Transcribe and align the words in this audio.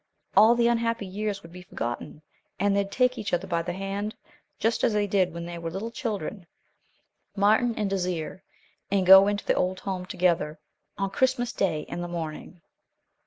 All 0.35 0.55
the 0.55 0.67
unhappy 0.67 1.05
years 1.05 1.43
would 1.43 1.51
be 1.51 1.61
forgotten, 1.61 2.23
and 2.59 2.75
they'd 2.75 2.91
take 2.91 3.19
each 3.19 3.33
other 3.33 3.45
by 3.45 3.61
the 3.61 3.73
hand, 3.73 4.15
just 4.57 4.83
as 4.83 4.93
they 4.93 5.05
did 5.05 5.31
when 5.31 5.45
they 5.45 5.59
were 5.59 5.69
little 5.69 5.91
children, 5.91 6.47
Martin 7.35 7.75
and 7.77 7.91
Désiré, 7.91 8.41
and 8.89 9.05
go 9.05 9.27
into 9.27 9.45
the 9.45 9.53
old 9.53 9.81
home 9.81 10.07
together, 10.07 10.57
on 10.97 11.11
Christmas 11.11 11.53
Day, 11.53 11.81
in 11.81 12.01
the 12.01 12.07
morning." 12.07 12.63